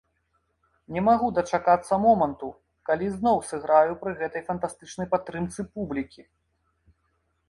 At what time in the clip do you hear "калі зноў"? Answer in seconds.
2.89-3.37